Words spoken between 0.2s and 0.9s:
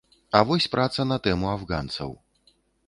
А вось